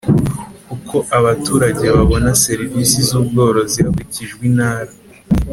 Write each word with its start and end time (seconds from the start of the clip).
Uko 0.75 0.97
abaturage 1.17 1.85
babona 1.95 2.29
serivisi 2.45 2.97
z 3.07 3.09
ubworozi 3.19 3.79
hakurikijwe 3.85 4.41
intara 4.49 4.91